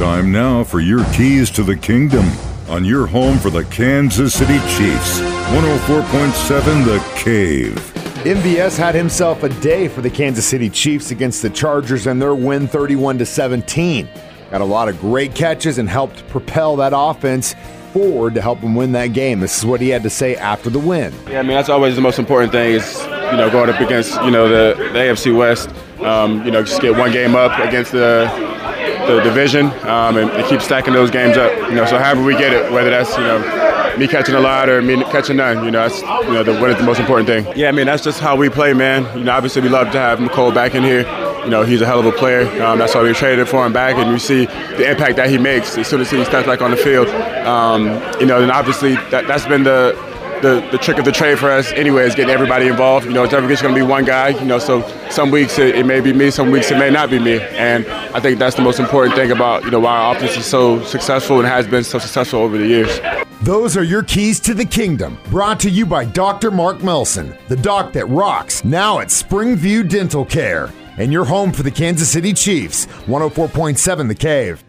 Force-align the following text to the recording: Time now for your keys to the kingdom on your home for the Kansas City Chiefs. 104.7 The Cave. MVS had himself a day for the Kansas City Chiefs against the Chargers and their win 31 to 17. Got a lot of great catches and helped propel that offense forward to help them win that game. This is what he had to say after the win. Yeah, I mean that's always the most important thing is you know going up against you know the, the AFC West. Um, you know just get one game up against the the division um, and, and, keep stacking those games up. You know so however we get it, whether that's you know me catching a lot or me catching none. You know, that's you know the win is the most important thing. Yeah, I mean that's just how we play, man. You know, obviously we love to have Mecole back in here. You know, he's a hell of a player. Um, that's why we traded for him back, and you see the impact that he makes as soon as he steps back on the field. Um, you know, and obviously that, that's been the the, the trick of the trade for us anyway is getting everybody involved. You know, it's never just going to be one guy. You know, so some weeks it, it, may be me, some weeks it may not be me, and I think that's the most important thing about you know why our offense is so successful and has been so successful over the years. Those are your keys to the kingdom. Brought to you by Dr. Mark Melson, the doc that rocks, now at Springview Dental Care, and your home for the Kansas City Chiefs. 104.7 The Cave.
Time 0.00 0.32
now 0.32 0.64
for 0.64 0.80
your 0.80 1.04
keys 1.12 1.50
to 1.50 1.62
the 1.62 1.76
kingdom 1.76 2.24
on 2.70 2.86
your 2.86 3.06
home 3.06 3.36
for 3.36 3.50
the 3.50 3.64
Kansas 3.66 4.32
City 4.32 4.58
Chiefs. 4.60 5.20
104.7 5.20 6.86
The 6.86 7.20
Cave. 7.22 7.74
MVS 8.24 8.78
had 8.78 8.94
himself 8.94 9.42
a 9.42 9.50
day 9.60 9.88
for 9.88 10.00
the 10.00 10.08
Kansas 10.08 10.46
City 10.46 10.70
Chiefs 10.70 11.10
against 11.10 11.42
the 11.42 11.50
Chargers 11.50 12.06
and 12.06 12.20
their 12.20 12.34
win 12.34 12.66
31 12.66 13.18
to 13.18 13.26
17. 13.26 14.08
Got 14.50 14.62
a 14.62 14.64
lot 14.64 14.88
of 14.88 14.98
great 15.02 15.34
catches 15.34 15.76
and 15.76 15.86
helped 15.86 16.26
propel 16.28 16.76
that 16.76 16.94
offense 16.96 17.54
forward 17.92 18.34
to 18.36 18.40
help 18.40 18.62
them 18.62 18.74
win 18.74 18.92
that 18.92 19.08
game. 19.08 19.40
This 19.40 19.58
is 19.58 19.66
what 19.66 19.82
he 19.82 19.90
had 19.90 20.02
to 20.04 20.10
say 20.10 20.34
after 20.34 20.70
the 20.70 20.78
win. 20.78 21.12
Yeah, 21.28 21.40
I 21.40 21.42
mean 21.42 21.50
that's 21.52 21.68
always 21.68 21.94
the 21.94 22.00
most 22.00 22.18
important 22.18 22.52
thing 22.52 22.72
is 22.72 22.98
you 23.04 23.36
know 23.36 23.50
going 23.52 23.68
up 23.68 23.78
against 23.78 24.14
you 24.22 24.30
know 24.30 24.48
the, 24.48 24.82
the 24.82 24.98
AFC 24.98 25.36
West. 25.36 25.68
Um, 26.00 26.42
you 26.46 26.50
know 26.50 26.62
just 26.62 26.80
get 26.80 26.96
one 26.96 27.12
game 27.12 27.36
up 27.36 27.58
against 27.58 27.92
the 27.92 28.50
the 29.06 29.20
division 29.22 29.66
um, 29.86 30.16
and, 30.16 30.30
and, 30.30 30.46
keep 30.46 30.60
stacking 30.60 30.94
those 30.94 31.10
games 31.10 31.36
up. 31.36 31.52
You 31.68 31.74
know 31.74 31.86
so 31.86 31.98
however 31.98 32.22
we 32.22 32.34
get 32.36 32.52
it, 32.52 32.70
whether 32.72 32.90
that's 32.90 33.16
you 33.16 33.22
know 33.22 33.38
me 33.96 34.08
catching 34.08 34.34
a 34.34 34.40
lot 34.40 34.68
or 34.68 34.82
me 34.82 35.02
catching 35.04 35.36
none. 35.36 35.64
You 35.64 35.70
know, 35.70 35.88
that's 35.88 36.00
you 36.00 36.32
know 36.32 36.42
the 36.42 36.52
win 36.52 36.70
is 36.70 36.78
the 36.78 36.84
most 36.84 37.00
important 37.00 37.28
thing. 37.28 37.46
Yeah, 37.56 37.68
I 37.68 37.72
mean 37.72 37.86
that's 37.86 38.02
just 38.02 38.20
how 38.20 38.36
we 38.36 38.48
play, 38.48 38.72
man. 38.72 39.06
You 39.16 39.24
know, 39.24 39.32
obviously 39.32 39.62
we 39.62 39.68
love 39.68 39.90
to 39.92 39.98
have 39.98 40.18
Mecole 40.18 40.54
back 40.54 40.74
in 40.74 40.82
here. 40.82 41.02
You 41.44 41.50
know, 41.50 41.62
he's 41.62 41.80
a 41.80 41.86
hell 41.86 42.00
of 42.00 42.06
a 42.06 42.12
player. 42.12 42.42
Um, 42.62 42.78
that's 42.78 42.94
why 42.94 43.02
we 43.02 43.12
traded 43.12 43.48
for 43.48 43.64
him 43.64 43.72
back, 43.72 43.96
and 43.96 44.10
you 44.10 44.18
see 44.18 44.46
the 44.46 44.90
impact 44.90 45.16
that 45.16 45.30
he 45.30 45.38
makes 45.38 45.76
as 45.78 45.86
soon 45.86 46.00
as 46.00 46.10
he 46.10 46.22
steps 46.24 46.46
back 46.46 46.60
on 46.60 46.70
the 46.70 46.76
field. 46.76 47.08
Um, 47.08 47.86
you 48.20 48.26
know, 48.26 48.42
and 48.42 48.50
obviously 48.50 48.94
that, 49.10 49.26
that's 49.26 49.46
been 49.46 49.62
the 49.62 50.09
the, 50.42 50.66
the 50.72 50.78
trick 50.78 50.98
of 50.98 51.04
the 51.04 51.12
trade 51.12 51.38
for 51.38 51.50
us 51.50 51.72
anyway 51.72 52.04
is 52.04 52.14
getting 52.14 52.32
everybody 52.32 52.66
involved. 52.66 53.06
You 53.06 53.12
know, 53.12 53.24
it's 53.24 53.32
never 53.32 53.48
just 53.48 53.62
going 53.62 53.74
to 53.74 53.80
be 53.80 53.86
one 53.86 54.04
guy. 54.04 54.28
You 54.28 54.44
know, 54.44 54.58
so 54.58 54.86
some 55.10 55.30
weeks 55.30 55.58
it, 55.58 55.74
it, 55.74 55.86
may 55.86 56.00
be 56.00 56.12
me, 56.12 56.30
some 56.30 56.50
weeks 56.50 56.70
it 56.70 56.78
may 56.78 56.90
not 56.90 57.10
be 57.10 57.18
me, 57.18 57.40
and 57.40 57.86
I 58.14 58.20
think 58.20 58.38
that's 58.38 58.56
the 58.56 58.62
most 58.62 58.80
important 58.80 59.14
thing 59.14 59.30
about 59.30 59.64
you 59.64 59.70
know 59.70 59.80
why 59.80 59.96
our 59.96 60.16
offense 60.16 60.36
is 60.36 60.46
so 60.46 60.82
successful 60.84 61.38
and 61.38 61.48
has 61.48 61.66
been 61.66 61.84
so 61.84 61.98
successful 61.98 62.40
over 62.40 62.56
the 62.56 62.66
years. 62.66 63.00
Those 63.42 63.76
are 63.76 63.82
your 63.82 64.02
keys 64.02 64.38
to 64.40 64.54
the 64.54 64.66
kingdom. 64.66 65.18
Brought 65.30 65.60
to 65.60 65.70
you 65.70 65.86
by 65.86 66.04
Dr. 66.04 66.50
Mark 66.50 66.82
Melson, 66.82 67.34
the 67.48 67.56
doc 67.56 67.92
that 67.94 68.06
rocks, 68.06 68.64
now 68.64 68.98
at 68.98 69.08
Springview 69.08 69.88
Dental 69.88 70.26
Care, 70.26 70.70
and 70.98 71.10
your 71.10 71.24
home 71.24 71.50
for 71.50 71.62
the 71.62 71.70
Kansas 71.70 72.10
City 72.10 72.34
Chiefs. 72.34 72.86
104.7 73.06 74.08
The 74.08 74.14
Cave. 74.14 74.62